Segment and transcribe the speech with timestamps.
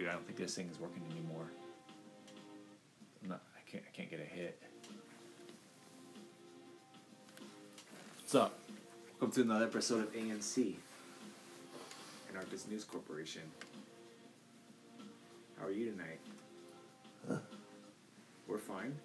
[0.00, 1.44] dude, I don't think this thing is working anymore.
[3.22, 4.62] I'm not, I can't, I can't get a hit.
[8.18, 8.58] What's up?
[9.20, 10.76] Welcome to another episode of ANC,
[12.30, 13.42] Anarchist News Corporation.
[15.58, 17.40] How are you tonight?
[18.48, 18.96] We're fine.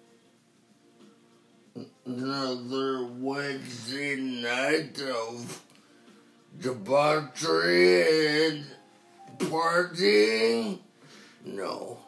[2.06, 5.60] Another Wednesday night of
[6.58, 8.64] debauchery and
[9.38, 10.78] partying?
[11.46, 11.98] No.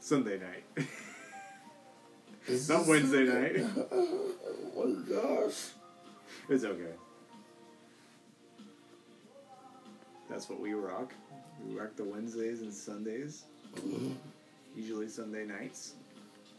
[0.00, 0.86] Sunday night.
[2.48, 3.66] Is Not Wednesday night.
[4.74, 5.68] Oh my gosh.
[6.48, 6.94] It's okay.
[10.28, 11.12] That's what we rock.
[11.64, 13.44] We rock the Wednesdays and Sundays.
[13.76, 14.12] Mm-hmm.
[14.74, 15.92] Usually Sunday nights.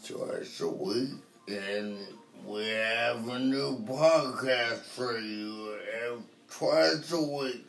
[0.07, 1.09] Twice a week,
[1.47, 1.97] and
[2.45, 5.73] we have a new podcast for you
[6.57, 7.67] twice a week.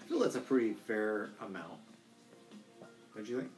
[0.00, 1.78] I feel that's a pretty fair amount.
[3.14, 3.50] Don't you think?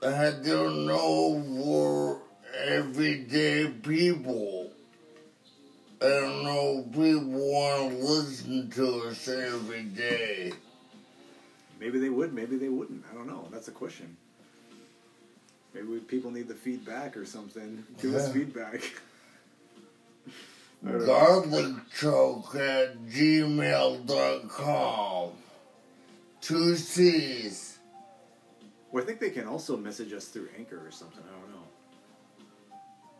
[0.00, 2.20] I don't know for
[2.64, 4.70] everyday people.
[6.00, 10.52] I don't know if people want to listen to us every day.
[11.80, 13.04] Maybe they would, maybe they wouldn't.
[13.10, 13.48] I don't know.
[13.50, 14.16] That's a question.
[15.74, 17.84] Maybe we, people need the feedback or something.
[18.00, 18.80] Give us feedback.
[20.86, 21.12] I don't know.
[21.12, 24.10] Garlicchoke at gmail.com.
[26.40, 27.67] Two C's.
[28.90, 31.22] Well, I think they can also message us through Anchor or something.
[31.22, 31.66] I don't know.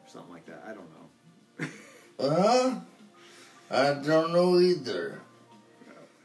[0.05, 0.64] Or something like that.
[0.66, 1.69] I don't know.
[2.20, 2.75] Huh?
[3.70, 5.20] I don't know either.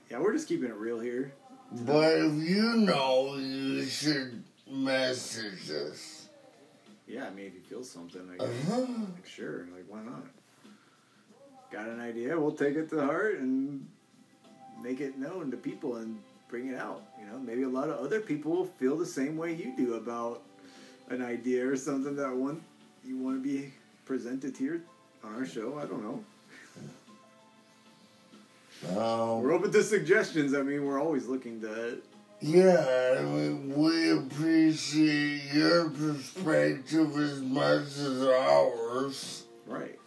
[0.10, 1.34] yeah, we're just keeping it real here.
[1.72, 6.30] But if you know, you should message us.
[7.06, 8.48] Yeah, I mean, if you feel something, I guess.
[8.48, 8.80] Uh-huh.
[8.82, 10.24] Like, sure, like why not?
[11.72, 12.40] Got an idea?
[12.40, 13.88] We'll take it to heart and
[14.82, 16.20] make it known to people and
[16.54, 17.02] bring it out.
[17.20, 19.96] You know, maybe a lot of other people will feel the same way you do
[19.96, 20.44] about
[21.10, 22.62] an idea or something that one
[23.04, 23.74] you want to be
[24.06, 24.84] presented here
[25.24, 25.80] on our show.
[25.80, 26.24] I don't know.
[29.02, 30.54] Um, We're open to suggestions.
[30.54, 31.98] I mean, we're always looking to.
[32.40, 39.46] Yeah, I mean, we appreciate your perspective as much as ours.
[39.66, 39.98] Right.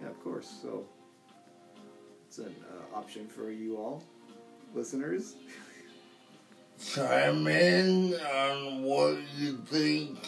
[0.00, 0.50] Yeah, of course.
[0.62, 0.86] So
[2.26, 4.02] it's an uh, option for you all,
[4.74, 5.36] listeners.
[6.82, 10.18] Chime in on what you think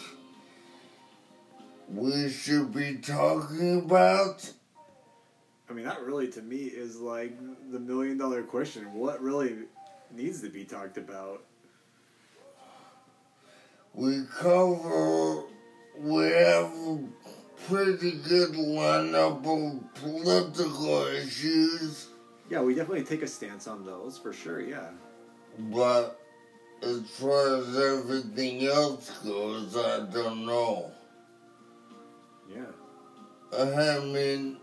[1.89, 4.51] we should be talking about.
[5.69, 7.37] I mean, that really to me is like
[7.71, 8.93] the million dollar question.
[8.93, 9.55] What really
[10.11, 11.43] needs to be talked about?
[13.95, 15.43] We cover,
[15.97, 16.99] we have a
[17.67, 22.07] pretty good lineup of political issues,
[22.53, 24.61] Yeah, we definitely take a stance on those for sure.
[24.61, 24.91] Yeah.
[25.57, 26.19] but
[26.83, 30.91] as far as everything else goes, I don't know.
[32.47, 32.65] Yeah.
[33.57, 34.57] I mean,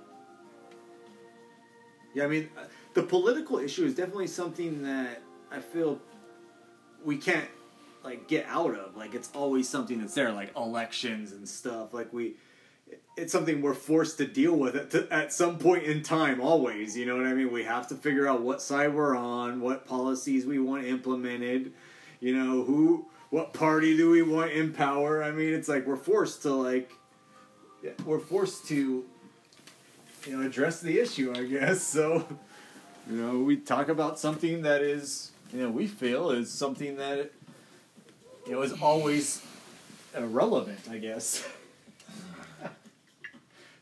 [2.15, 2.63] Yeah, I mean, uh,
[2.95, 5.21] the political issue is definitely something that
[5.51, 5.99] I feel
[7.05, 7.49] we can't
[8.05, 8.97] like get out of.
[8.97, 11.93] Like it's always something that's there, like elections and stuff.
[11.93, 12.37] Like we,
[13.17, 16.41] it's something we're forced to deal with at, at some point in time.
[16.41, 17.53] Always, you know what I mean.
[17.53, 21.73] We have to figure out what side we're on, what policies we want implemented.
[22.21, 25.23] You know who, what party do we want in power?
[25.23, 26.91] I mean, it's like we're forced to like,
[28.05, 29.05] we're forced to
[30.27, 32.27] you know address the issue i guess so
[33.09, 37.31] you know we talk about something that is you know we feel is something that
[38.47, 39.43] you know is always
[40.19, 41.47] relevant i guess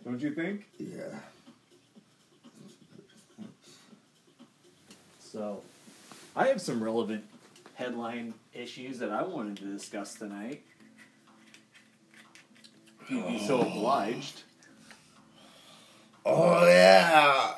[0.08, 1.18] don't you think yeah.
[5.20, 5.60] so
[6.34, 7.22] i have some relevant
[7.74, 10.62] headline issues that i wanted to discuss tonight
[13.10, 13.62] you'd be so oh.
[13.62, 14.42] obliged
[16.30, 17.54] Oh yeah.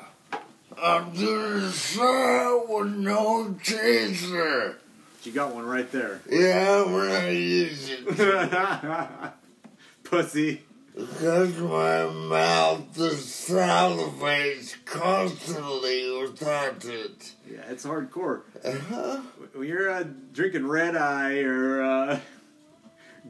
[0.81, 4.77] I'm gonna start with no chaser.
[5.23, 9.33] you got one right there Yeah, I'm gonna use it.
[10.05, 10.61] pussy
[10.95, 17.33] Because my mouth is salivates constantly without it.
[17.49, 19.21] yeah it's hardcore Uh-huh.
[19.53, 20.03] when you're uh,
[20.33, 22.19] drinking red eye or uh,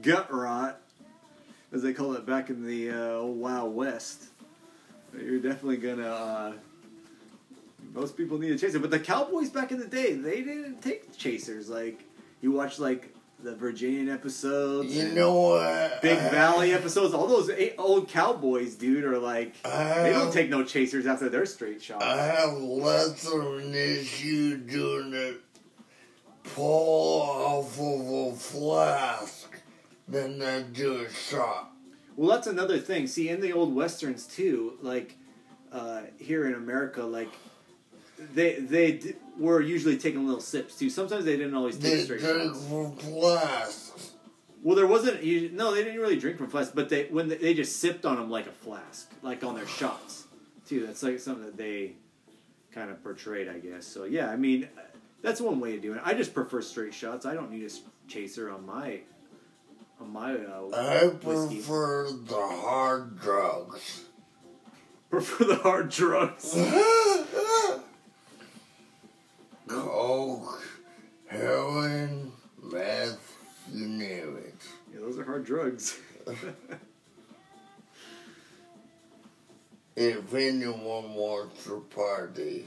[0.01, 0.81] gut rot,
[1.71, 4.23] as they call it back in the uh, old Wild West,
[5.17, 6.07] you're definitely gonna.
[6.07, 6.53] Uh,
[7.93, 11.15] most people need a chaser, but the Cowboys back in the day, they didn't take
[11.17, 11.69] chasers.
[11.69, 12.03] Like
[12.41, 13.10] you watch like
[13.43, 16.01] the Virginian episodes, You know what?
[16.01, 17.13] Big I- Valley episodes.
[17.13, 21.05] All those eight old Cowboys, dude, are like I they don't have- take no chasers
[21.07, 22.03] after their straight shots.
[22.05, 25.41] I have less of an issue doing it
[26.43, 29.59] pull off of a flask
[30.07, 31.71] than they do a shot.
[32.15, 33.07] Well, that's another thing.
[33.07, 35.17] See, in the old westerns too, like
[35.71, 37.29] uh, here in America, like
[38.33, 40.89] they they were usually taking little sips too.
[40.89, 42.65] Sometimes they didn't always take They straight drink shots.
[42.67, 44.11] from flasks.
[44.63, 45.23] Well, there wasn't.
[45.23, 48.05] You, no, they didn't really drink from flasks, but they when they, they just sipped
[48.05, 50.27] on them like a flask, like on their shots
[50.67, 50.85] too.
[50.85, 51.93] That's like something that they
[52.71, 53.85] kind of portrayed, I guess.
[53.87, 54.67] So yeah, I mean,
[55.21, 56.03] that's one way of doing it.
[56.05, 57.25] I just prefer straight shots.
[57.25, 57.71] I don't need a
[58.07, 58.99] chaser on my
[59.99, 61.55] on my uh, I whiskey.
[61.55, 64.05] prefer the hard drugs.
[65.09, 66.55] prefer the hard drugs.
[75.41, 75.97] hard drugs.
[79.95, 82.65] If anyone wants to party.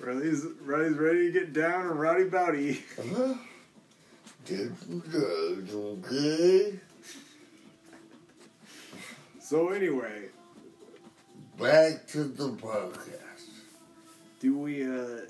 [0.00, 2.82] Riley's, Riley's ready to get down and rowdy bowdy.
[4.46, 6.80] Take some drugs, okay?
[9.40, 10.28] So anyway,
[11.58, 13.50] Back to the podcast.
[14.40, 15.26] do we uh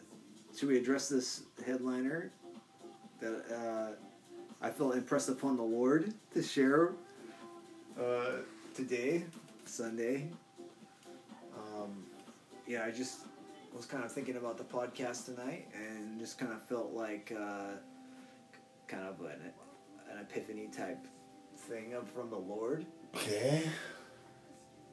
[0.57, 2.31] should we address this headliner
[3.21, 3.97] that uh
[4.63, 6.93] I felt impressed upon the Lord to share
[7.99, 8.43] uh
[8.75, 9.25] today,
[9.65, 10.29] Sunday.
[11.57, 12.07] Um
[12.67, 13.21] yeah, I just
[13.75, 17.77] was kind of thinking about the podcast tonight and just kind of felt like uh
[18.87, 19.53] kind of an
[20.11, 21.07] an epiphany type
[21.57, 22.85] thing from the Lord.
[23.15, 23.63] Okay?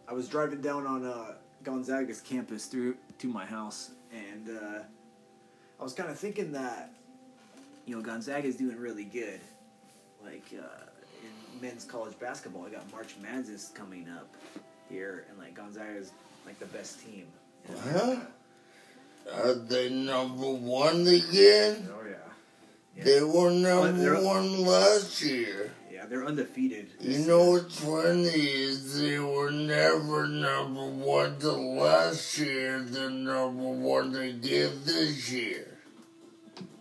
[0.07, 4.79] I was driving down on uh, Gonzaga's campus through to my house, and uh,
[5.79, 6.93] I was kind of thinking that,
[7.85, 9.41] you know, Gonzaga's doing really good.
[10.27, 10.83] Like uh,
[11.23, 14.27] in men's college basketball, I got March Madness coming up
[14.89, 16.11] here, and like Gonzaga is
[16.45, 17.27] like the best team.
[17.69, 18.27] in America.
[19.33, 21.87] Are they number one again?
[21.93, 22.15] Oh yeah.
[22.97, 23.03] yeah.
[23.05, 25.71] They were they're- number one last year.
[25.89, 26.87] yeah, they're undefeated.
[26.99, 32.81] You know what's funny is they were never number one the last year.
[32.81, 35.77] They're number one again this year.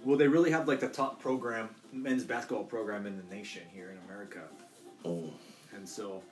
[0.05, 3.91] Well, they really have like the top program, men's basketball program in the nation here
[3.91, 4.43] in America.
[5.05, 5.31] Oh.
[5.75, 6.23] And so,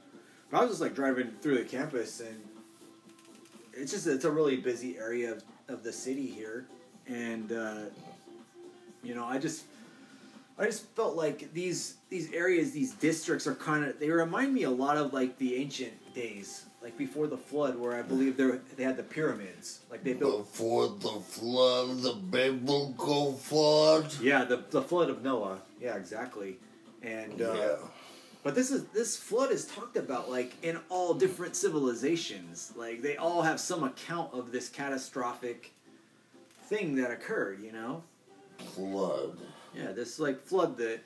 [0.51, 2.43] but I was just like driving through the campus, and
[3.73, 6.67] it's just it's a really busy area of, of the city here,
[7.07, 7.83] and uh,
[9.03, 9.65] you know I just
[10.59, 14.63] I just felt like these these areas, these districts are kind of they remind me
[14.63, 18.51] a lot of like the ancient days, like before the flood, where I believe they
[18.77, 20.47] they had the pyramids, like they built.
[20.53, 24.15] Before the flood, the biblical flood.
[24.21, 25.61] Yeah, the the flood of Noah.
[25.81, 26.59] Yeah, exactly.
[27.03, 27.77] And uh, Yeah.
[28.43, 32.75] But this is this flood is talked about like in all different civilizations.
[32.77, 35.73] Like they all have some account of this catastrophic
[36.67, 38.03] thing that occurred, you know?
[38.75, 39.39] Flood.
[39.75, 41.01] Yeah, this like flood that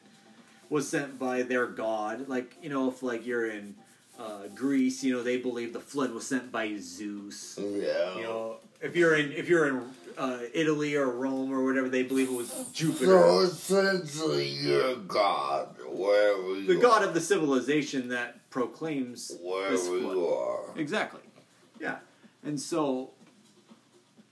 [0.68, 2.28] was sent by their god.
[2.28, 3.76] Like, you know, if like you're in
[4.18, 7.58] uh, Greece, you know, they believe the flood was sent by Zeus.
[7.58, 8.16] Yeah.
[8.16, 9.82] You know, if you're in if you're in
[10.16, 13.06] uh, Italy or Rome or whatever, they believe it was Jupiter.
[13.06, 16.80] So essentially, you're God, wherever you the are.
[16.80, 20.76] god of the civilization that proclaims this Wherever you are.
[20.76, 21.20] Exactly.
[21.80, 21.98] Yeah.
[22.42, 23.10] And so,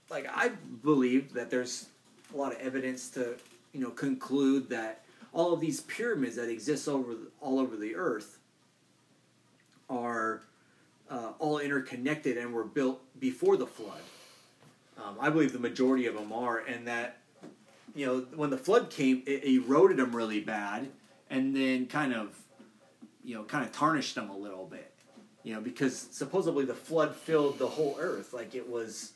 [0.09, 0.49] like, I
[0.83, 1.87] believe that there's
[2.33, 3.35] a lot of evidence to,
[3.73, 5.03] you know, conclude that
[5.33, 8.36] all of these pyramids that exist over all over the earth
[9.89, 10.43] are
[11.09, 14.01] uh, all interconnected and were built before the flood.
[14.97, 17.19] Um, I believe the majority of them are, and that
[17.95, 20.89] you know when the flood came, it eroded them really bad,
[21.29, 22.37] and then kind of
[23.23, 24.93] you know kind of tarnished them a little bit.
[25.43, 29.13] You know because supposedly the flood filled the whole earth, like it was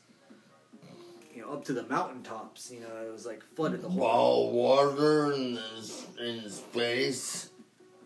[1.34, 2.70] you know up to the mountaintops.
[2.70, 4.52] You know it was like flooded the whole.
[4.52, 7.50] Water in, this, in space.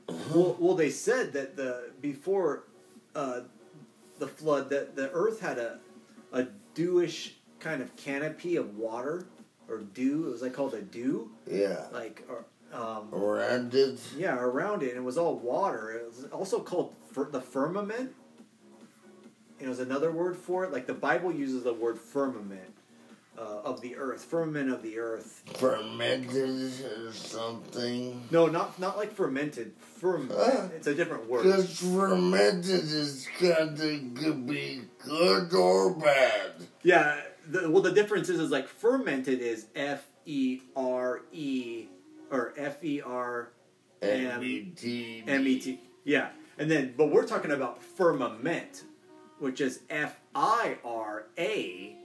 [0.09, 2.65] Well, well, they said that the before
[3.15, 3.41] uh,
[4.19, 5.79] the flood that the earth had a
[6.33, 9.27] a dewish kind of canopy of water
[9.69, 10.29] or dew.
[10.29, 11.87] It was like called a dew, Yeah.
[11.93, 12.45] like or,
[12.79, 13.99] um, Around it.
[14.17, 14.91] yeah, around it.
[14.91, 15.91] And it was all water.
[15.93, 16.95] It was also called
[17.33, 18.15] the firmament.
[19.59, 20.73] It was another word for it.
[20.73, 22.76] Like the Bible uses the word firmament
[23.39, 25.43] uh, of the earth, firmament of the earth.
[25.55, 28.23] Fermented or something.
[28.31, 29.73] No, not not like fermented.
[29.79, 30.73] Firmament.
[30.75, 31.45] It's a different word.
[31.45, 36.53] Because fermented is kind of could be good or bad.
[36.83, 37.21] Yeah.
[37.49, 41.87] The, well, the difference is, is like fermented is F E R E
[42.31, 43.51] or F E R
[44.03, 45.81] M E T M E T.
[46.05, 48.83] Yeah, and then but we're talking about firmament,
[49.39, 51.97] which is F I R A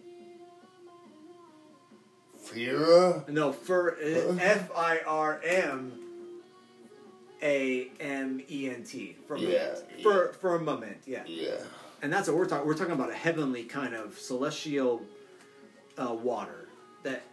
[2.54, 3.24] Fira?
[3.30, 3.98] No, fir,
[4.40, 5.94] F I R M
[7.42, 9.16] A M E N T.
[9.28, 9.54] Firmament.
[9.54, 11.24] Yeah, Fir, firmament, yeah.
[11.26, 11.56] Yeah.
[12.02, 12.68] And that's what we're talking.
[12.68, 15.02] We're talking about a heavenly kind of celestial
[15.98, 16.68] uh, water
[17.04, 17.24] that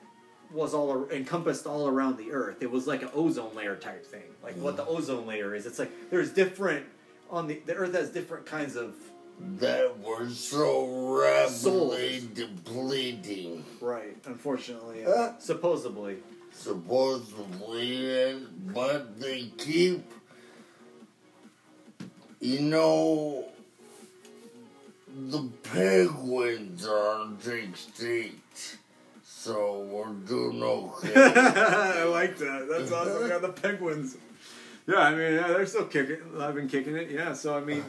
[0.53, 2.63] was all ar- encompassed all around the earth.
[2.63, 5.67] It was like an ozone layer type thing, like what the ozone layer is.
[5.67, 6.87] It's like there's different
[7.31, 8.95] on the the earth has different kinds of
[9.41, 10.87] That were so
[11.21, 13.65] rapidly depleting.
[13.81, 14.17] right.
[14.27, 16.19] Unfortunately, uh, supposedly.
[16.53, 20.05] supposedly, but they keep,
[22.41, 23.47] you know,
[25.29, 28.79] the penguins aren't extinct,
[29.25, 31.13] so we're doing okay.
[31.17, 32.69] I like that.
[32.71, 33.29] That's awesome.
[33.29, 34.17] Yeah, the penguins.
[34.87, 36.19] Yeah, I mean, yeah, they're still kicking.
[36.41, 37.11] I've been kicking it.
[37.11, 37.85] Yeah, so I mean,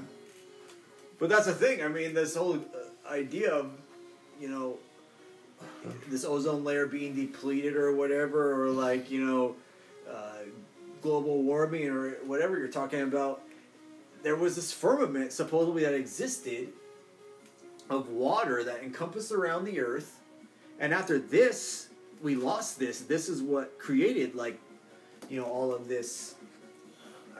[1.19, 1.83] but that's the thing.
[1.83, 3.71] I mean, this whole uh, idea of,
[4.39, 4.77] you know,
[6.07, 9.55] this ozone layer being depleted or whatever, or like you know,
[10.09, 10.43] uh,
[11.01, 13.41] global warming or whatever you're talking about.
[14.23, 16.69] There was this firmament supposedly that existed
[17.89, 20.19] of water that encompassed around the earth,
[20.79, 21.89] and after this,
[22.21, 23.01] we lost this.
[23.01, 24.59] This is what created like,
[25.29, 26.35] you know, all of this.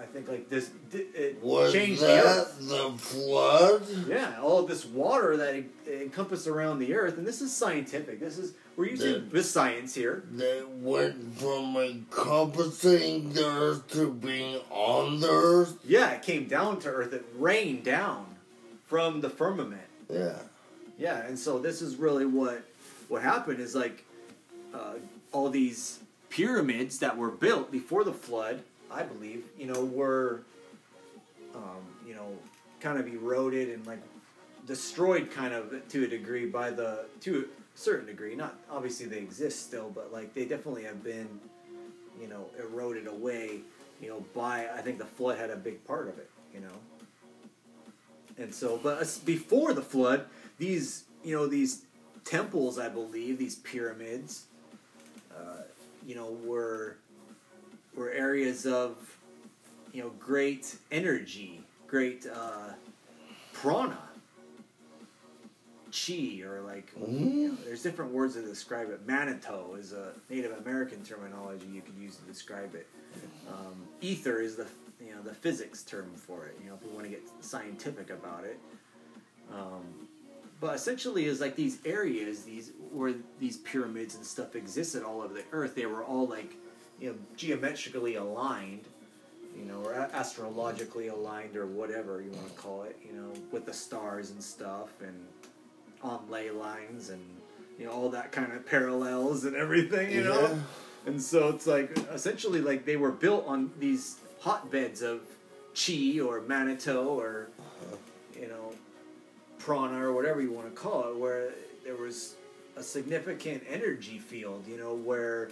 [0.01, 2.58] I think like this it Was changed the earth.
[2.60, 3.84] the flood?
[4.08, 8.20] Yeah, all of this water that encompassed around the earth, and this is scientific.
[8.20, 10.24] This is we're using The- this science here.
[10.32, 15.77] They went from encompassing the earth to being on the earth?
[15.86, 17.13] Yeah, it came down to earth.
[17.13, 18.25] It rained down
[18.86, 19.82] from the firmament.
[20.10, 20.38] Yeah.
[20.98, 22.63] Yeah, and so this is really what
[23.10, 24.06] what happened is like
[24.74, 24.94] uh,
[25.32, 30.41] all these pyramids that were built before the flood, I believe, you know, were
[31.55, 32.27] um, you know
[32.79, 34.01] kind of eroded and like
[34.65, 38.36] destroyed kind of to a degree by the to a certain degree.
[38.36, 41.39] Not obviously they exist still, but like they definitely have been
[42.19, 43.62] you know eroded away.
[44.01, 46.29] You know, by I think the flood had a big part of it.
[46.53, 46.67] You know.
[48.38, 50.25] And so, but before the flood,
[50.58, 51.84] these you know these
[52.24, 54.46] temples, I believe, these pyramids,
[55.36, 55.63] uh,
[56.05, 56.98] you know, were
[58.00, 58.96] were areas of
[59.91, 62.70] you know great energy, great uh,
[63.51, 64.00] prana,
[65.91, 67.63] chi, or like Mhm.
[67.65, 69.06] there's different words to describe it.
[69.06, 72.88] Manito is a Native American terminology you could use to describe it.
[73.48, 74.68] Um, ether is the
[75.01, 76.56] you know the physics term for it.
[76.63, 78.60] You know, if we want to get scientific about it.
[79.51, 80.08] Um,
[80.62, 85.34] but essentially, is like these areas, these where these pyramids and stuff existed all over
[85.34, 85.75] the earth.
[85.75, 86.56] They were all like
[87.00, 88.82] you know geometrically aligned.
[89.58, 92.98] You know, or astrologically aligned, or whatever you want to call it.
[93.06, 95.25] You know, with the stars and stuff, and
[96.01, 97.22] on ley lines, and
[97.77, 100.12] you know all that kind of parallels and everything.
[100.12, 100.41] You know.
[100.41, 100.56] Yeah.
[101.08, 105.22] And so it's like essentially like they were built on these hotbeds of
[105.75, 107.50] chi or manito or
[108.39, 108.74] you know
[109.58, 111.51] prana or whatever you want to call it, where
[111.84, 112.36] there was
[112.77, 115.50] a significant energy field, you know, where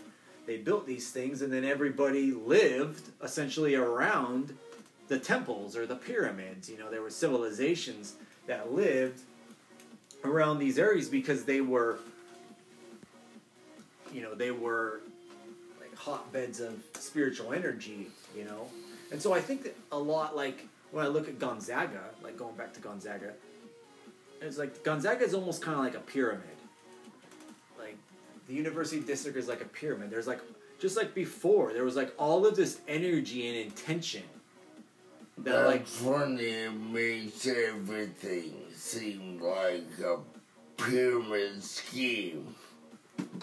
[0.48, 4.58] they built these things and then everybody lived essentially around
[5.10, 6.70] the temples or the pyramids.
[6.70, 8.16] You know, there were civilizations
[8.48, 9.22] that lived
[10.24, 12.00] around these areas because they were
[14.14, 15.02] you know, they were
[15.80, 18.68] like hotbeds of spiritual energy, you know.
[19.12, 22.56] And so I think that a lot like when I look at Gonzaga, like going
[22.56, 23.34] back to Gonzaga,
[24.42, 26.57] it's like Gonzaga is almost kind of like a pyramid.
[28.48, 30.10] Like the university district is like a pyramid.
[30.10, 30.40] There's like
[30.80, 34.24] just like before, there was like all of this energy and intention
[35.40, 36.44] that like That's funny.
[36.44, 40.18] It makes everything seem like a
[40.82, 42.56] pyramid scheme.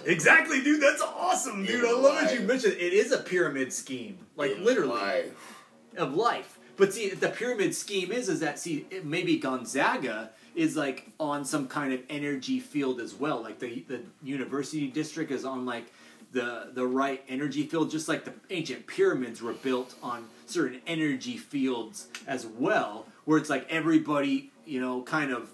[0.05, 0.81] exactly, dude.
[0.83, 1.85] That's awesome, dude.
[1.85, 2.49] I In love that you life.
[2.49, 4.93] mentioned it is a pyramid scheme, like in literally.
[4.93, 5.61] life.
[5.97, 6.59] of life.
[6.77, 11.45] But see, the pyramid scheme is is that see it- maybe Gonzaga is like on
[11.45, 13.43] some kind of energy field as well.
[13.43, 15.93] Like the the university district is on like
[16.33, 21.37] the the right energy field, just like the ancient pyramids were built on certain energy
[21.37, 25.51] fields as well, where it's like everybody you know kind of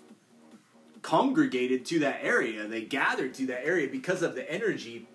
[1.02, 2.66] congregated to that area.
[2.66, 5.06] They gathered to that area because of the energy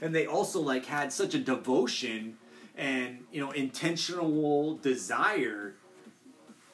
[0.00, 2.36] and they also like had such a devotion
[2.76, 5.74] and you know intentional desire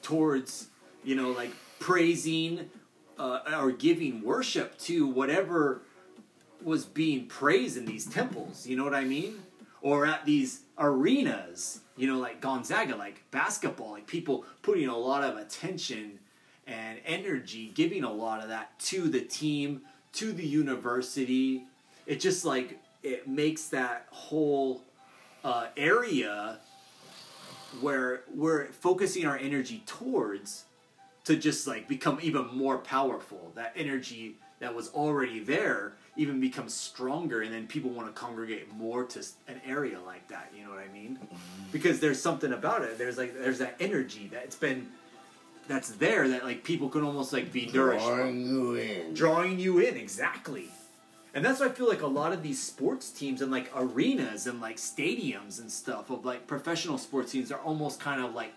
[0.02, 0.68] towards
[1.04, 1.52] you know like
[1.82, 2.70] praising
[3.18, 5.82] uh, or giving worship to whatever
[6.62, 9.42] was being praised in these temples you know what i mean?
[9.80, 15.24] Or at these arenas you know like gonzaga like basketball like people putting a lot
[15.24, 16.18] of attention
[16.66, 21.64] and energy giving a lot of that to the team to the university.
[22.06, 24.84] It just like it makes that whole
[25.44, 26.58] uh, area
[27.80, 30.64] where we're focusing our energy towards
[31.24, 33.52] to just like become even more powerful.
[33.54, 38.72] That energy that was already there even becomes stronger, and then people want to congregate
[38.74, 40.52] more to an area like that.
[40.56, 41.18] You know what I mean?
[41.72, 42.98] Because there's something about it.
[42.98, 44.88] There's like there's that energy that's been
[45.68, 49.14] that's there that like people can almost like be nourished Drawing you in.
[49.14, 50.66] drawing you in exactly
[51.34, 54.48] and that's why i feel like a lot of these sports teams and like arenas
[54.48, 58.52] and like stadiums and stuff of like professional sports teams are almost kind of like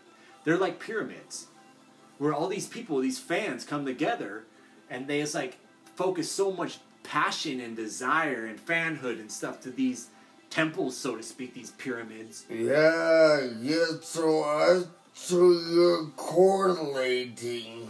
[0.45, 1.45] they're like pyramids
[2.17, 4.43] where all these people these fans come together
[4.89, 5.57] and they just like
[5.95, 10.07] focus so much passion and desire and fanhood and stuff to these
[10.50, 17.88] temples so to speak these pyramids Yeah, yeah, so I so you're correlating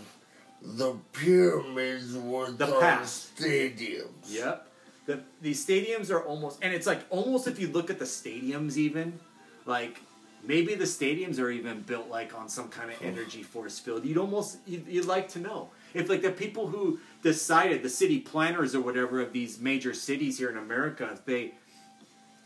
[0.61, 3.35] the pyramids with The past.
[3.37, 4.25] stadiums.
[4.29, 4.67] Yep.
[5.05, 8.77] The these stadiums are almost and it's like almost if you look at the stadiums
[8.77, 9.19] even,
[9.65, 10.01] like
[10.47, 14.05] maybe the stadiums are even built like on some kind of energy force field.
[14.05, 15.69] You'd almost you'd, you'd like to know.
[15.93, 20.37] If like the people who decided the city planners or whatever of these major cities
[20.37, 21.53] here in America, if they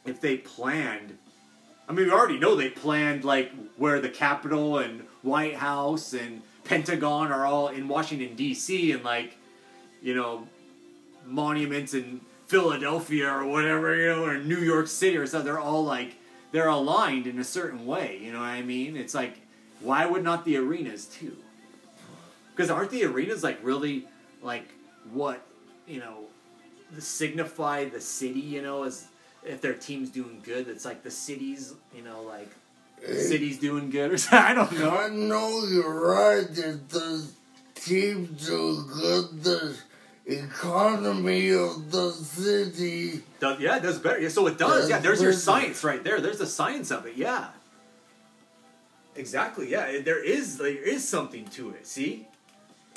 [0.06, 1.18] if they planned
[1.88, 6.42] I mean we already know they planned like where the Capitol and White House and
[6.64, 9.38] Pentagon are all in Washington DC and like
[10.02, 10.48] you know
[11.26, 15.84] monuments in Philadelphia or whatever, you know, or New York City or something, they're all
[15.84, 16.16] like
[16.52, 18.20] they're aligned in a certain way.
[18.22, 18.96] You know what I mean?
[18.96, 19.40] It's like
[19.82, 21.38] why would not the arenas too?
[22.52, 24.08] Because aren't the arenas like really
[24.42, 24.68] like
[25.12, 25.42] what
[25.88, 26.26] you know
[26.98, 28.42] signify the city?
[28.42, 29.08] You know, as
[29.44, 32.50] if their team's doing good, it's like the city's you know like
[33.06, 34.40] the city's doing good or something.
[34.40, 34.98] I don't know.
[34.98, 37.26] I know you're right that the
[37.76, 39.44] teams doing good.
[39.44, 39.76] The
[40.30, 43.22] economy of the city.
[43.40, 44.20] Does- yeah, it does better.
[44.20, 44.82] Yeah, so it does.
[44.82, 46.22] Does Yeah, there's your science right there.
[46.22, 47.16] There's the science of it.
[47.16, 47.50] Yeah.
[49.16, 49.70] Exactly.
[49.70, 51.86] Yeah, there is there is something to it.
[51.86, 52.28] See,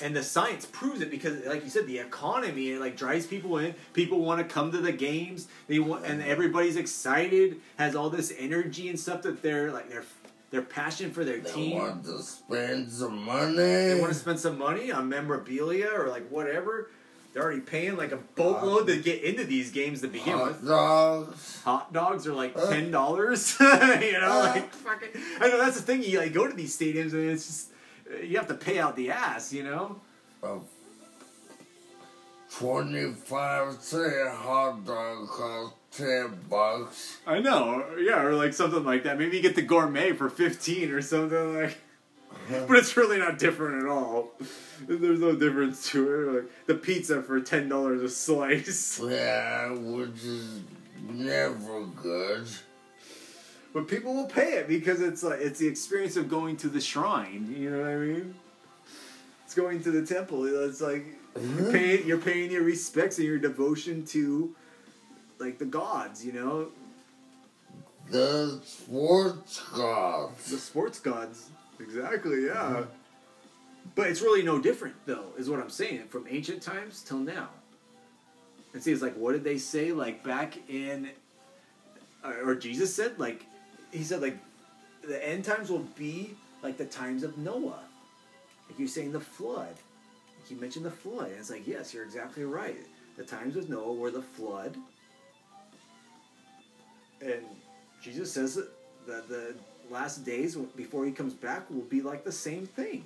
[0.01, 3.59] and the science proves it because, like you said, the economy it like drives people
[3.59, 3.75] in.
[3.93, 5.49] People want to come to the games.
[5.69, 7.61] They want, and everybody's excited.
[7.77, 10.05] Has all this energy and stuff that they're like their
[10.51, 11.71] their passion for their They team.
[11.71, 13.57] They want to spend some money.
[13.57, 16.91] They want to spend some money on memorabilia or like whatever.
[17.33, 20.61] They're already paying like a boatload to get into these games to begin with.
[20.61, 21.61] hot dogs.
[21.65, 22.67] hot dogs are like Uh.
[22.71, 23.57] ten dollars.
[23.61, 23.67] you
[24.13, 24.53] know, Uh.
[24.55, 25.09] like fucking.
[25.41, 26.03] I know that's the thing.
[26.03, 27.69] You like go to these stadiums and it's just
[28.23, 29.53] you have to pay out the ass.
[29.53, 30.01] You know.
[30.43, 30.59] A
[32.51, 37.19] 25 cent hot dog costs 10 bucks.
[37.27, 37.85] I know.
[37.99, 39.19] Yeah, or like something like that.
[39.19, 41.77] Maybe you get the gourmet for fifteen or something like.
[42.49, 42.65] Uh-huh.
[42.69, 44.33] But it's really not different at all.
[44.87, 46.35] There's no difference to it.
[46.35, 49.01] Like the pizza for ten dollars a slice.
[49.09, 50.61] Yeah, which is
[51.09, 52.47] never good.
[53.73, 56.81] But people will pay it because it's like it's the experience of going to the
[56.81, 57.55] shrine.
[57.57, 58.35] You know what I mean?
[59.45, 60.45] It's going to the temple.
[60.47, 61.73] It's like you're mm-hmm.
[61.73, 64.55] paying, you're paying your respects and your devotion to
[65.39, 66.25] like the gods.
[66.25, 66.69] You know,
[68.11, 70.51] The sports gods.
[70.51, 71.51] the sports gods.
[71.83, 72.47] Exactly.
[72.47, 72.55] Yeah.
[72.55, 72.83] Mm-hmm.
[73.95, 76.05] But it's really no different, though, is what I'm saying.
[76.09, 77.49] From ancient times till now.
[78.73, 79.93] And see, it's like, what did they say?
[79.93, 81.11] Like back in,
[82.25, 83.45] or Jesus said, like,
[83.91, 84.39] he said, like,
[85.07, 87.81] the end times will be like the times of Noah.
[88.69, 89.75] Like you're saying the flood.
[90.39, 91.27] Like you mentioned the flood.
[91.27, 92.79] And it's like, yes, you're exactly right.
[93.17, 94.77] The times of Noah were the flood.
[97.21, 97.43] And
[98.01, 99.55] Jesus says that the
[99.93, 103.05] last days before he comes back will be like the same thing.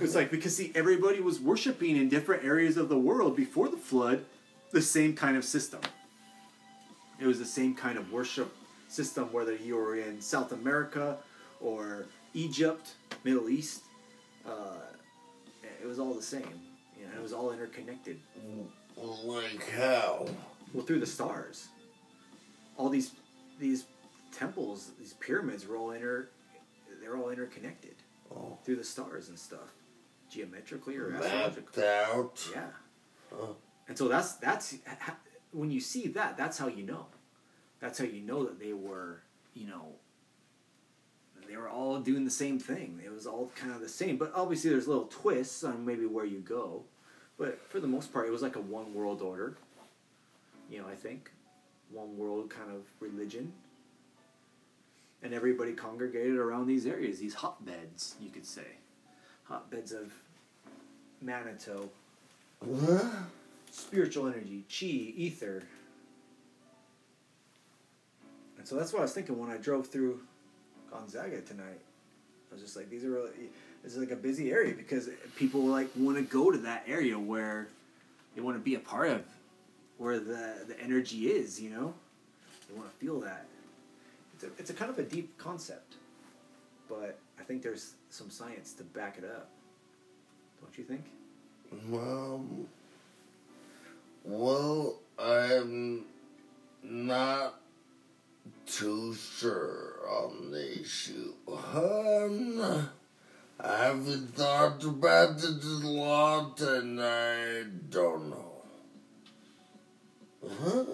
[0.00, 3.76] It's like because see everybody was worshiping in different areas of the world before the
[3.76, 4.24] flood
[4.70, 5.80] the same kind of system.
[7.18, 8.54] It was the same kind of worship
[8.88, 11.18] system whether you were in South America
[11.60, 12.92] or Egypt,
[13.24, 13.82] Middle East.
[14.46, 14.78] Uh,
[15.82, 16.60] it was all the same.
[16.98, 18.20] You know, it was all interconnected.
[18.96, 20.26] Like how?
[20.72, 21.68] Well, through the stars.
[22.76, 23.10] All these
[23.58, 23.84] these
[24.36, 26.28] temples, these pyramids were all inter
[27.00, 27.94] they're all interconnected
[28.34, 29.72] Oh, through the stars and stuff.
[30.28, 31.84] Geometrically or astrologically.
[31.86, 32.48] out.
[32.52, 32.66] Yeah.
[33.32, 33.54] Oh.
[33.86, 34.74] And so that's that's
[35.52, 37.06] when you see that, that's how you know.
[37.78, 39.22] That's how you know that they were,
[39.54, 39.92] you know,
[41.48, 43.00] they were all doing the same thing.
[43.04, 46.24] It was all kind of the same, but obviously there's little twists on maybe where
[46.24, 46.82] you go.
[47.38, 49.56] But for the most part, it was like a one world order.
[50.68, 51.30] You know, I think
[51.92, 53.52] one world kind of religion,
[55.22, 58.66] and everybody congregated around these areas, these hotbeds, you could say,
[59.44, 60.12] hotbeds of
[61.20, 61.88] Manitou.
[62.84, 63.08] Huh?
[63.76, 65.62] spiritual energy, chi, ether.
[68.58, 70.20] And so that's what I was thinking when I drove through
[70.90, 71.80] Gonzaga tonight.
[72.50, 73.30] I was just like, these are really,
[73.82, 77.18] this is like a busy area because people like want to go to that area
[77.18, 77.68] where
[78.34, 79.22] they want to be a part of,
[79.98, 81.60] where the the energy is.
[81.60, 81.94] You know,
[82.68, 83.46] they want to feel that.
[84.36, 85.94] It's a, it's a kind of a deep concept,
[86.90, 89.48] but I think there's some science to back it up.
[90.60, 91.06] Don't you think?
[91.90, 92.66] Um,
[94.24, 96.04] well, I'm
[96.82, 97.60] not
[98.66, 101.32] too sure on the issue.
[101.48, 102.90] Um,
[103.58, 108.52] I haven't thought about it a lot and I don't know.
[110.42, 110.84] Huh?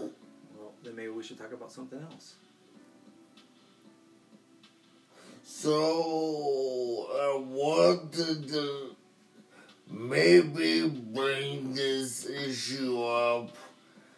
[0.57, 2.35] Well, then maybe we should talk about something else.
[5.63, 8.97] So, uh, I wanted to
[9.89, 13.55] maybe bring this issue up,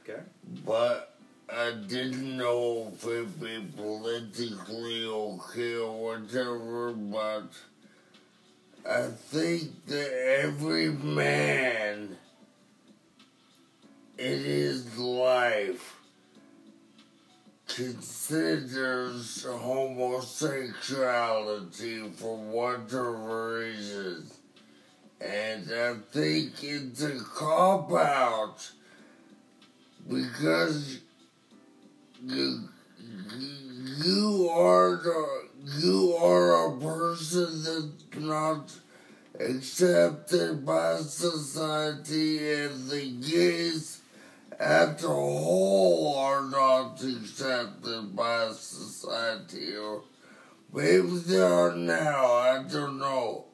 [0.08, 0.22] Okay.
[0.64, 1.18] but
[1.50, 7.48] I didn't know if it'd be politically okay or whatever, but
[8.88, 10.12] I think that
[10.44, 12.16] every man
[14.16, 16.03] in his life
[17.74, 24.26] considers homosexuality for whatever reason.
[25.20, 28.70] And I think it's a cop out
[30.08, 31.00] because
[32.24, 32.68] you,
[34.04, 35.48] you are the,
[35.80, 38.72] you are a person that's not
[39.40, 44.03] accepted by society and the gays
[44.58, 50.02] as a whole are not accepted by society or
[50.72, 53.46] maybe they are now, I don't know.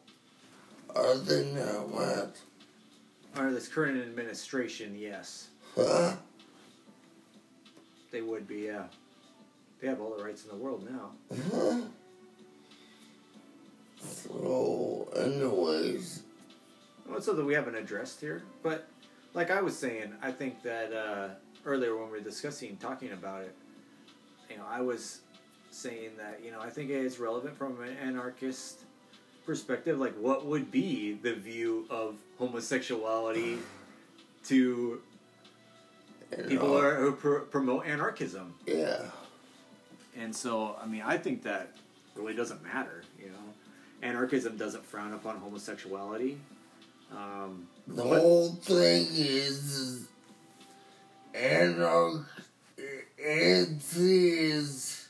[0.94, 2.36] Are they now, Matt?
[3.36, 6.16] Under this current administration, yes, Huh?
[8.10, 8.62] they would be.
[8.62, 8.84] Yeah,
[9.80, 11.12] they have all the rights in the world now.
[11.52, 11.80] Huh?
[14.02, 16.22] So, anyways,
[17.06, 18.88] Well, it's something we haven't addressed here, but
[19.34, 21.28] like I was saying, I think that uh,
[21.64, 23.54] earlier when we were discussing, talking about it,
[24.50, 25.20] you know, I was
[25.70, 28.80] saying that you know I think it's relevant from an anarchist
[29.46, 29.98] perspective.
[29.98, 33.58] Like, what would be the view of homosexuality
[34.46, 35.00] to
[36.38, 38.54] you people are, who pr- promote anarchism?
[38.66, 39.02] yeah.
[40.16, 41.76] And so, I mean, I think that
[42.16, 43.04] really doesn't matter.
[43.18, 43.54] You know,
[44.02, 46.38] anarchism doesn't frown upon homosexuality.
[47.10, 50.08] Um, The but- whole thing is, is
[51.34, 52.26] anarch,
[53.96, 55.08] is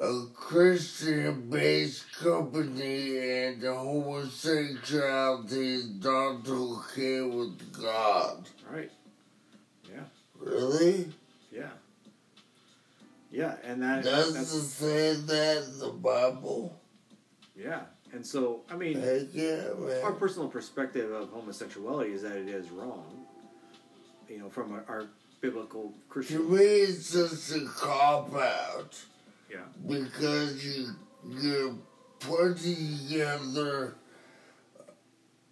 [0.00, 8.48] a Christian-based company, and the homosexuality is not okay with God.
[8.70, 8.92] right?
[9.90, 10.04] Yeah,
[10.38, 11.12] Really?
[11.50, 11.70] yeah,
[13.32, 16.78] yeah, and that Does that's it say that in the Bible?
[17.56, 19.68] yeah, and so I mean, Heck yeah,
[20.02, 23.26] our personal perspective of homosexuality is that it is wrong.
[24.28, 25.04] You know, from our, our
[25.40, 28.98] biblical To me, it's just a cop out.
[29.50, 30.88] Yeah, because you
[31.26, 31.74] you're
[32.20, 33.94] putting together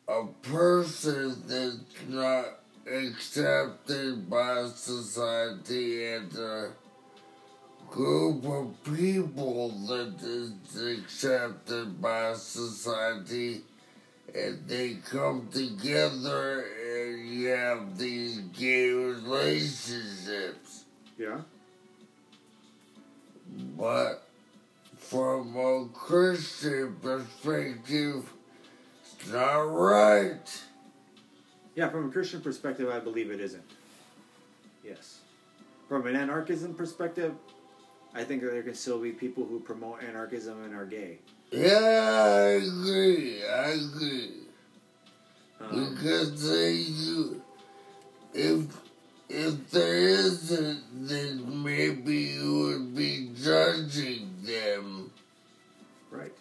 [0.08, 6.70] a person that's not accepted by society and a
[8.00, 13.62] group of people that is accepted by society
[14.34, 20.84] and they come together and you have these gay relationships.
[21.16, 21.40] yeah,
[23.78, 24.28] But
[24.98, 28.30] from a Christian perspective,
[29.18, 30.62] it's not right.
[31.74, 31.88] yeah.
[31.88, 33.64] From a Christian perspective, I believe it isn't.
[34.84, 35.20] Yes.
[35.88, 37.32] From an anarchism perspective,
[38.16, 41.18] I think that there can still be people who promote anarchism and are gay.
[41.50, 43.44] Yeah, I agree.
[43.44, 44.30] I agree.
[45.60, 47.42] Um, Because they, you,
[48.32, 48.64] if
[49.28, 55.10] if there isn't, then maybe you would be judging them
[56.10, 56.32] right.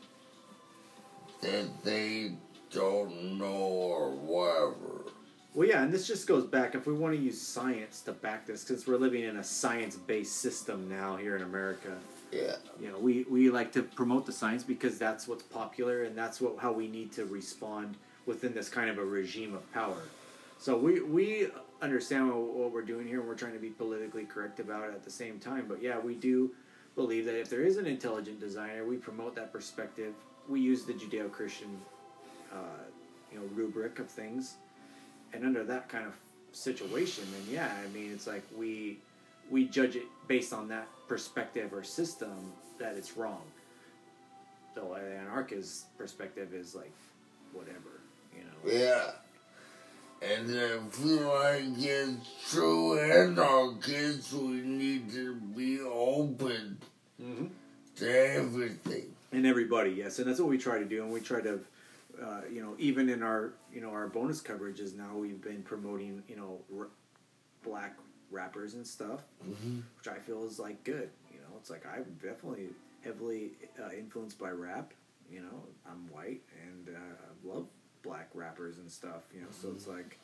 [1.41, 2.31] that they
[2.71, 5.11] don't know or whatever.
[5.55, 6.75] Well, yeah, and this just goes back.
[6.75, 10.35] If we want to use science to back this, because we're living in a science-based
[10.35, 11.97] system now here in America,
[12.29, 12.57] Yeah.
[12.77, 16.41] you know, we, we like to promote the science because that's what's popular and that's
[16.41, 20.01] what how we need to respond within this kind of a regime of power.
[20.57, 21.47] So we we
[21.81, 24.93] understand what, what we're doing here, and we're trying to be politically correct about it
[24.93, 25.67] at the same time.
[25.69, 26.51] But yeah, we do
[26.95, 30.13] believe that if there is an intelligent designer, we promote that perspective.
[30.49, 31.77] We use the Judeo-Christian,
[32.51, 32.57] uh,
[33.31, 34.55] you know, rubric of things,
[35.35, 36.13] and under that kind of
[36.53, 38.97] situation, then yeah, I mean, it's like we
[39.51, 43.41] we judge it based on that perspective or system that it's wrong.
[44.75, 46.91] Though an anarchist perspective is like
[47.53, 48.01] whatever,
[48.35, 48.79] you know.
[48.85, 49.11] Yeah.
[50.21, 56.77] And I feel like it's true anarchists, we need to be open
[57.21, 57.45] Mm-hmm.
[57.97, 59.05] to everything.
[59.31, 61.61] and everybody yes and that's what we try to do and we try to
[62.23, 66.23] uh, you know even in our you know our bonus coverages now we've been promoting
[66.27, 66.87] you know r-
[67.63, 67.97] black
[68.31, 69.79] rappers and stuff Mm-hmm.
[69.97, 71.55] which i feel is like good you know?
[71.59, 72.69] It's like i'm definitely
[73.03, 73.51] heavily
[73.83, 74.93] uh, influenced by rap
[75.31, 75.63] you know?
[75.89, 77.67] I'm white and uh, i love
[78.03, 79.47] black rappers and stuff you know?
[79.51, 80.17] So it's like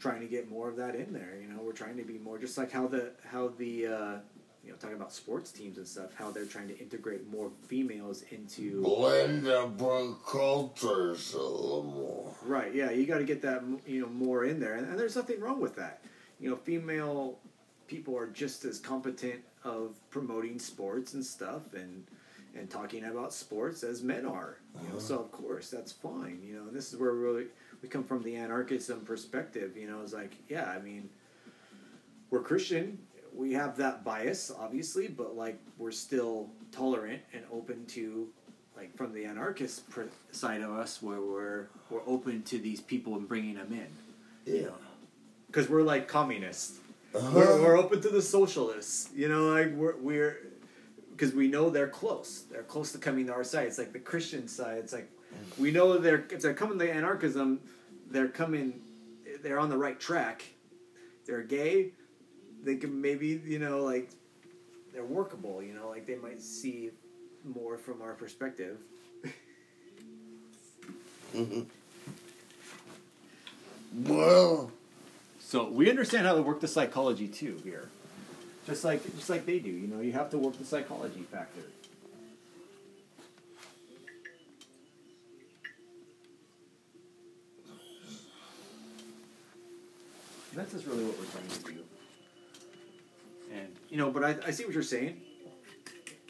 [0.00, 1.60] trying to get more of that in there you know?
[1.62, 4.16] We're trying to be more just like how the how the uh,
[4.64, 8.22] you know talking about sports teams and stuff how they're trying to integrate more females
[8.30, 12.34] into Blend up our cultures a little more.
[12.44, 15.16] right yeah you got to get that you know more in there and, and there's
[15.16, 16.02] nothing wrong with that
[16.40, 17.38] you know female
[17.86, 22.06] people are just as competent of promoting sports and stuff and
[22.56, 25.24] and talking about sports as men are you know so uh-huh.
[25.24, 27.46] of course that's fine you know and this is where we really
[27.82, 31.08] we come from the anarchism perspective you know it's like yeah i mean
[32.30, 32.98] we're christian
[33.34, 38.28] we have that bias obviously but like we're still tolerant and open to
[38.76, 43.16] like from the anarchist pr- side of us where we're we're open to these people
[43.16, 44.52] and bringing them in.
[44.52, 44.68] Yeah.
[45.46, 46.78] because we're like communists.
[47.14, 47.30] Uh-huh.
[47.32, 49.10] we're, we're open to the socialists.
[49.14, 50.38] You know like we're we're
[51.10, 52.44] because we know they're close.
[52.50, 53.68] They're close to coming to our side.
[53.68, 54.78] It's like the christian side.
[54.78, 55.10] It's like
[55.58, 57.60] we know they're if they're coming to anarchism
[58.10, 58.80] they're coming
[59.42, 60.44] they're on the right track.
[61.26, 61.92] They're gay
[62.64, 64.10] they can maybe you know like
[64.92, 66.90] they're workable you know like they might see
[67.44, 68.78] more from our perspective
[73.94, 74.70] Well,
[75.38, 77.88] So we understand how to work the psychology too here,
[78.66, 79.70] just like just like they do.
[79.70, 81.62] You know, you have to work the psychology factor.
[90.50, 91.83] And that's just really what we're trying to do.
[93.94, 95.20] You know, but I, I see what you're saying.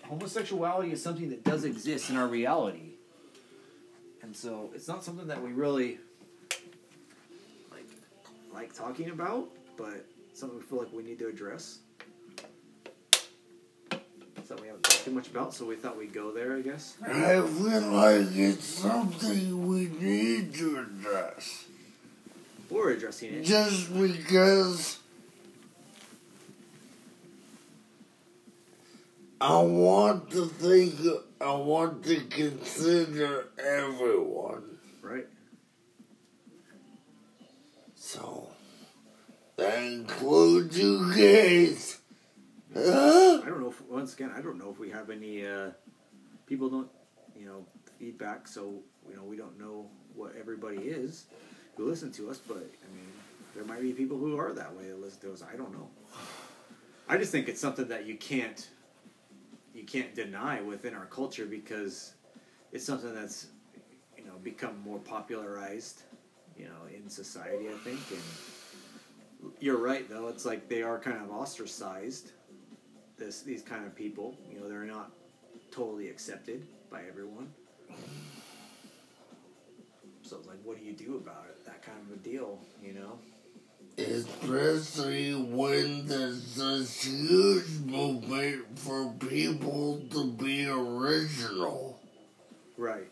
[0.03, 2.91] Homosexuality is something that does exist in our reality,
[4.21, 5.99] and so it's not something that we really
[7.71, 7.89] like
[8.53, 9.49] like talking about,
[9.79, 11.79] but something we feel like we need to address.
[14.45, 16.99] Something we haven't talked too much about, so we thought we'd go there, I guess.
[17.03, 21.65] I feel like it's something we need to address.
[22.69, 23.45] We're addressing it.
[23.45, 24.99] Just because
[29.45, 30.95] I want to think,
[31.39, 34.79] I want to consider everyone.
[35.03, 35.27] Right.
[37.95, 38.49] So,
[39.57, 41.99] that includes you guys.
[42.73, 43.43] Huh?
[43.45, 45.73] I don't know if, once again, I don't know if we have any, uh,
[46.47, 46.89] people don't,
[47.39, 47.67] you know,
[47.99, 48.81] feedback, so,
[49.11, 51.27] you know, we don't know what everybody is
[51.77, 53.13] who listen to us, but, I mean,
[53.55, 55.43] there might be people who are that way that listen to us.
[55.43, 55.91] I don't know.
[57.11, 58.71] I just think it's something that you can't,
[59.85, 62.15] you can't deny within our culture because
[62.73, 63.49] it's something that's,
[64.17, 66.05] you know, become more popularized,
[66.57, 70.29] you know, in society, I think, and you're right, though.
[70.29, 72.33] It's like they are kind of ostracized
[73.19, 74.39] this these kind of people.
[74.51, 75.11] You know, they're not
[75.71, 77.53] totally accepted by everyone.
[80.23, 81.63] So it's like, what do you do about it?
[81.67, 83.19] That kind of a deal, you know?
[83.97, 92.01] Especially when there's this huge movement for people to be original.
[92.77, 93.07] Right.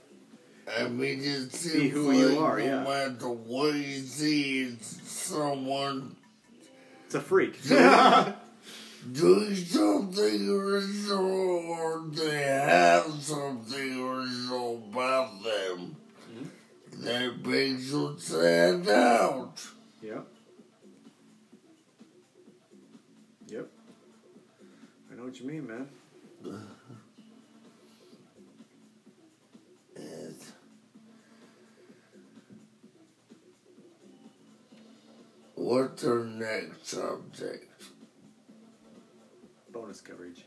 [0.78, 2.82] I mean, it Be seems who like you are, no yeah.
[2.82, 6.16] matter what you see, it's someone
[7.06, 7.60] It's a freak.
[9.12, 15.96] doing something original or they have something original about them
[16.32, 17.04] Mm-hmm.
[17.04, 19.52] that makes you stand out.
[20.00, 20.26] yep.
[25.22, 25.88] Know what you mean, man.
[29.94, 30.36] And
[35.54, 37.70] what's our next subject?
[39.70, 40.44] Bonus coverage.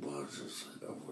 [0.00, 1.03] What's this cover?